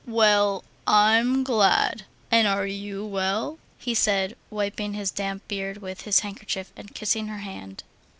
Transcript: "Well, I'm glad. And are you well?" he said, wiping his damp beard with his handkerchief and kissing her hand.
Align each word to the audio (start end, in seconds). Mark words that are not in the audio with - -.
"Well, 0.07 0.63
I'm 0.87 1.43
glad. 1.43 2.05
And 2.31 2.47
are 2.47 2.65
you 2.65 3.05
well?" 3.05 3.59
he 3.77 3.93
said, 3.93 4.35
wiping 4.49 4.95
his 4.95 5.11
damp 5.11 5.47
beard 5.47 5.77
with 5.77 6.01
his 6.05 6.21
handkerchief 6.21 6.73
and 6.75 6.95
kissing 6.95 7.27
her 7.27 7.37
hand. 7.37 7.83